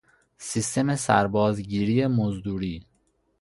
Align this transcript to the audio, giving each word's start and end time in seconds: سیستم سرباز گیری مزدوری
سیستم 0.37 0.95
سرباز 0.95 1.61
گیری 1.61 2.07
مزدوری 2.07 2.85